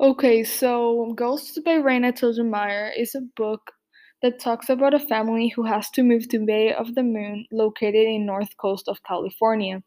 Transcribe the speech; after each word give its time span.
Okay, 0.00 0.44
so 0.44 1.12
Ghosts 1.14 1.58
by 1.62 1.72
Raina 1.72 2.10
Telgemeier 2.10 2.90
is 2.96 3.14
a 3.14 3.20
book 3.36 3.60
that 4.22 4.40
talks 4.40 4.70
about 4.70 4.94
a 4.94 4.98
family 4.98 5.48
who 5.48 5.62
has 5.64 5.90
to 5.90 6.02
move 6.02 6.26
to 6.30 6.38
Bay 6.38 6.72
of 6.72 6.94
the 6.94 7.02
Moon, 7.02 7.44
located 7.52 8.06
in 8.06 8.24
north 8.24 8.56
coast 8.56 8.88
of 8.88 9.02
California. 9.02 9.82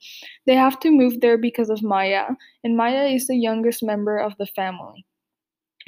They 0.46 0.54
have 0.54 0.80
to 0.82 0.92
move 0.92 1.22
there 1.22 1.40
because 1.40 1.72
of 1.72 1.82
Maya, 1.82 2.26
and 2.64 2.78
Maya 2.78 3.06
is 3.06 3.26
the 3.26 3.36
youngest 3.36 3.82
member 3.82 4.20
of 4.20 4.34
the 4.38 4.46
family. 4.46 5.04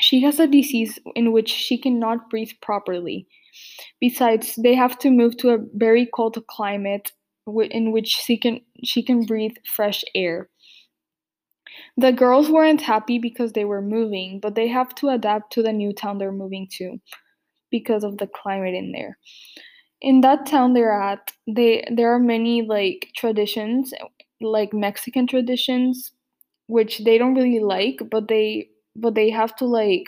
She 0.01 0.21
has 0.23 0.39
a 0.39 0.47
disease 0.47 0.97
in 1.15 1.31
which 1.31 1.49
she 1.49 1.77
cannot 1.77 2.27
breathe 2.31 2.51
properly. 2.63 3.27
Besides, 4.01 4.55
they 4.55 4.73
have 4.73 4.97
to 4.99 5.11
move 5.11 5.37
to 5.37 5.51
a 5.51 5.59
very 5.75 6.09
cold 6.15 6.43
climate 6.49 7.11
in 7.69 7.91
which 7.91 8.07
she 8.07 8.37
can 8.37 8.61
she 8.83 9.03
can 9.03 9.23
breathe 9.25 9.55
fresh 9.75 10.03
air. 10.15 10.49
The 11.97 12.11
girls 12.11 12.49
weren't 12.49 12.81
happy 12.81 13.19
because 13.19 13.53
they 13.53 13.65
were 13.65 13.81
moving, 13.81 14.39
but 14.39 14.55
they 14.55 14.67
have 14.67 14.93
to 14.95 15.09
adapt 15.09 15.51
to 15.53 15.61
the 15.63 15.73
new 15.73 15.93
town 15.93 16.17
they're 16.17 16.31
moving 16.31 16.67
to 16.73 16.99
because 17.71 18.03
of 18.03 18.17
the 18.17 18.27
climate 18.27 18.75
in 18.75 18.91
there. 18.93 19.17
In 20.01 20.21
that 20.21 20.45
town 20.45 20.73
they're 20.73 20.99
at, 21.01 21.31
they 21.47 21.83
there 21.91 22.13
are 22.13 22.19
many 22.19 22.61
like 22.61 23.11
traditions, 23.15 23.93
like 24.41 24.73
Mexican 24.73 25.27
traditions, 25.27 26.13
which 26.67 26.99
they 27.05 27.17
don't 27.17 27.35
really 27.35 27.59
like, 27.61 27.99
but 28.11 28.27
they 28.27 28.69
but 28.95 29.15
they 29.15 29.29
have 29.31 29.55
to 29.57 29.65
like 29.65 30.03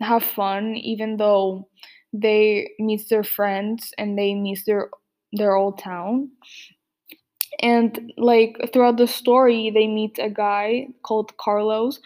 have 0.00 0.24
fun 0.24 0.76
even 0.76 1.16
though 1.18 1.68
they 2.12 2.70
miss 2.78 3.08
their 3.08 3.24
friends 3.24 3.92
and 3.98 4.18
they 4.18 4.34
miss 4.34 4.64
their 4.66 4.90
their 5.32 5.54
old 5.56 5.78
town. 5.78 6.30
And 7.62 8.12
like 8.16 8.56
throughout 8.72 8.96
the 8.96 9.06
story, 9.06 9.70
they 9.70 9.86
meet 9.86 10.18
a 10.18 10.30
guy 10.30 10.88
called 11.02 11.36
Carlos 11.36 12.00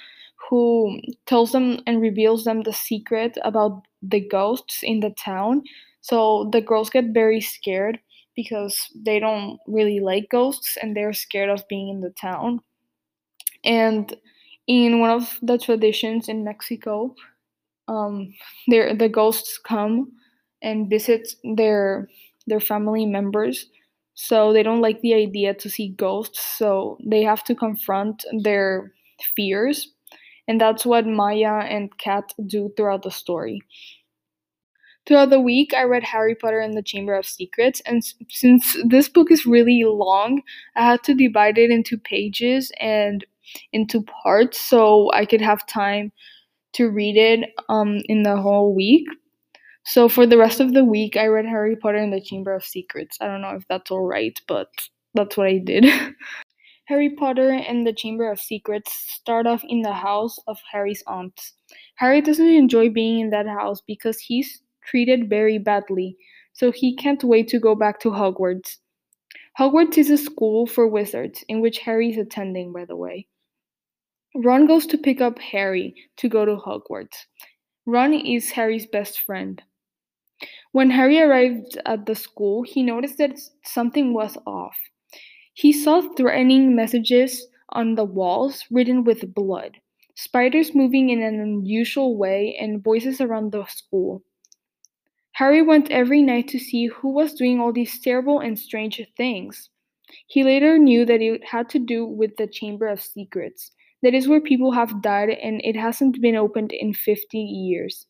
who 0.51 1.01
tells 1.27 1.53
them 1.53 1.81
and 1.87 2.01
reveals 2.01 2.45
them 2.45 2.63
the 2.63 2.73
secret 2.73 3.39
about 3.45 3.83
the 4.03 4.21
ghosts 4.21 4.81
in 4.83 5.01
the 5.01 5.11
town. 5.11 5.63
So 6.03 6.49
the 6.53 6.61
girls 6.61 6.91
get 6.91 7.07
very 7.15 7.41
scared 7.41 7.99
because 8.37 8.77
they 8.95 9.19
don't 9.21 9.59
really 9.67 10.01
like 10.01 10.29
ghosts 10.31 10.77
and 10.83 10.95
they're 10.97 11.13
scared 11.15 11.49
of 11.51 11.67
being 11.69 11.89
in 11.89 12.01
the 12.01 12.11
town. 12.11 12.61
And 13.65 14.15
in 14.67 15.01
one 15.01 15.11
of 15.11 15.39
the 15.43 15.59
traditions 15.59 16.29
in 16.29 16.45
Mexico, 16.45 17.15
um, 17.89 18.35
their 18.69 18.95
the 18.95 19.09
ghosts 19.09 19.59
come 19.59 20.13
and 20.63 20.91
visit 20.91 21.29
their 21.57 22.09
their 22.47 22.61
family 22.61 23.07
members. 23.07 23.69
So 24.15 24.53
they 24.53 24.63
don't 24.63 24.81
like 24.81 25.01
the 25.01 25.15
idea 25.15 25.55
to 25.55 25.69
see 25.69 25.89
ghosts, 25.89 26.41
so 26.41 26.99
they 27.05 27.23
have 27.23 27.43
to 27.45 27.55
confront 27.55 28.25
their 28.43 28.93
fears. 29.37 29.93
And 30.47 30.61
that's 30.61 30.87
what 30.87 31.07
Maya 31.07 31.65
and 31.65 31.97
Cat 31.99 32.33
do 32.47 32.73
throughout 32.77 33.03
the 33.03 33.11
story. 33.11 33.61
Throughout 35.07 35.31
the 35.31 35.41
week, 35.41 35.75
I 35.75 35.83
read 35.83 36.03
Harry 36.05 36.35
Potter 36.35 36.61
and 36.61 36.75
the 36.75 36.83
Chamber 36.83 37.15
of 37.15 37.27
Secrets, 37.27 37.83
and 37.85 38.03
since 38.31 38.77
this 38.87 39.09
book 39.09 39.31
is 39.31 39.45
really 39.45 39.83
long, 39.85 40.43
I 40.77 40.87
had 40.87 41.03
to 41.05 41.15
divide 41.15 41.59
it 41.59 41.71
into 41.71 41.99
pages 41.99 42.73
and 42.81 43.25
into 43.73 44.03
parts 44.03 44.59
so 44.59 45.11
I 45.13 45.27
could 45.27 45.43
have 45.43 45.67
time 45.67 46.13
to 46.75 46.89
read 46.89 47.17
it 47.17 47.51
um, 47.69 48.01
in 48.07 48.23
the 48.23 48.37
whole 48.37 48.75
week. 48.75 49.07
So 49.87 50.09
for 50.09 50.27
the 50.27 50.39
rest 50.39 50.61
of 50.61 50.73
the 50.73 50.85
week, 50.85 51.17
I 51.17 51.27
read 51.27 51.45
Harry 51.45 51.77
Potter 51.77 51.99
and 51.99 52.13
the 52.13 52.21
Chamber 52.21 52.55
of 52.55 52.65
Secrets. 52.65 53.19
I 53.21 53.27
don't 53.27 53.43
know 53.43 53.57
if 53.57 53.67
that's 53.69 53.91
all 53.91 54.07
right, 54.07 54.39
but 54.49 54.69
that's 55.15 55.37
what 55.37 55.47
I 55.47 55.59
did. 55.59 55.87
Harry 56.87 57.11
Potter 57.11 57.51
and 57.51 57.87
the 57.87 57.93
Chamber 57.93 58.31
of 58.31 58.41
Secrets 58.41 58.93
start 59.09 59.47
off 59.47 59.63
in 59.69 59.83
the 59.83 59.93
house 59.93 60.39
of 60.47 60.59
Harry's 60.71 61.03
aunts. 61.07 61.53
Harry 61.97 62.21
doesn't 62.21 62.47
enjoy 62.47 62.91
being 62.91 63.21
in 63.21 63.31
that 63.31 63.47
house 63.47 63.81
because 63.87 64.19
he's 64.19 64.61
treated 64.85 65.31
very 65.31 65.59
badly, 65.59 66.17
so 66.53 66.71
he 66.71 66.95
can't 66.97 67.25
wait 67.25 67.49
to 67.49 67.59
go 67.59 67.75
back 67.75 68.01
to 68.01 68.11
Hogwarts. 68.11 68.77
Hogwarts 69.59 69.97
is 69.97 70.11
a 70.11 70.19
school 70.19 70.67
for 70.67 70.89
wizards 70.89 71.45
in 71.49 71.61
which 71.61 71.79
Harry 71.79 72.11
is 72.11 72.19
attending, 72.19 72.73
by 72.73 72.85
the 72.85 72.97
way. 72.97 73.27
Ron 74.35 74.67
goes 74.67 74.87
to 74.87 74.99
pick 74.99 75.21
up 75.21 75.39
Harry 75.39 75.95
to 76.17 76.29
go 76.29 76.45
to 76.45 76.57
Hogwarts. 76.57 77.27
Ron 77.87 78.13
is 78.13 78.51
Harry's 78.51 78.87
best 78.87 79.21
friend. 79.21 79.63
When 80.73 80.91
Harry 80.91 81.21
arrived 81.21 81.79
at 81.87 82.07
the 82.07 82.15
school, 82.15 82.63
he 82.63 82.83
noticed 82.83 83.19
that 83.19 83.39
something 83.65 84.13
was 84.13 84.37
off. 84.47 84.77
He 85.55 85.73
saw 85.73 86.01
threatening 86.01 86.75
messages 86.75 87.47
on 87.71 87.95
the 87.95 88.05
walls 88.05 88.65
written 88.71 89.05
with 89.05 89.35
blood, 89.35 89.81
spiders 90.15 90.75
moving 90.75 91.11
in 91.11 91.23
an 91.23 91.41
unusual 91.41 92.17
way, 92.17 92.57
and 92.61 92.83
voices 92.83 93.21
around 93.21 93.53
the 93.53 93.65
school. 93.67 94.23
Harry 95.33 95.63
went 95.63 95.91
every 95.91 96.23
night 96.23 96.49
to 96.49 96.59
see 96.59 96.87
who 96.87 97.09
was 97.11 97.35
doing 97.35 97.61
all 97.61 97.73
these 97.73 98.01
terrible 98.01 98.41
and 98.41 98.59
strange 98.59 99.01
things. 99.17 99.71
He 100.27 100.45
later 100.45 100.79
knew 100.79 101.05
that 101.05 101.21
it 101.21 101.45
had 101.45 101.69
to 101.71 101.79
do 101.79 102.07
with 102.07 102.37
the 102.37 102.47
Chamber 102.47 102.87
of 102.89 103.01
Secrets. 103.03 103.73
That 104.03 104.15
is 104.15 104.29
where 104.29 104.41
people 104.41 104.73
have 104.73 105.03
died 105.03 105.31
and 105.31 105.61
it 105.65 105.77
hasn't 105.77 106.21
been 106.21 106.37
opened 106.37 106.73
in 106.73 106.95
50 106.95 107.39
years. 107.39 108.07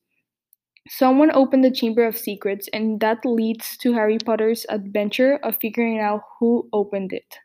Someone 0.88 1.30
opened 1.32 1.62
the 1.64 1.70
Chamber 1.70 2.04
of 2.06 2.16
Secrets, 2.16 2.68
and 2.72 2.98
that 3.00 3.24
leads 3.26 3.76
to 3.78 3.92
Harry 3.92 4.18
Potter's 4.18 4.64
adventure 4.70 5.36
of 5.36 5.56
figuring 5.56 5.98
out 6.00 6.22
who 6.40 6.68
opened 6.72 7.12
it. 7.12 7.36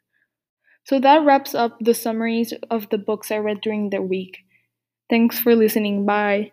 So 0.86 1.00
that 1.00 1.26
wraps 1.26 1.56
up 1.56 1.78
the 1.80 1.94
summaries 1.94 2.54
of 2.70 2.90
the 2.90 2.98
books 2.98 3.32
I 3.32 3.38
read 3.38 3.62
during 3.62 3.92
the 3.92 4.02
week. 4.02 4.40
Thanks 5.10 5.40
for 5.40 5.56
listening. 5.56 6.06
Bye. 6.06 6.52